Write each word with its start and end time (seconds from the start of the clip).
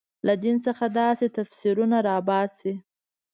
له 0.27 0.33
دین 0.43 0.57
څخه 0.65 0.85
داسې 0.99 1.25
تفسیرونه 1.37 1.97
راباسي. 2.07 2.73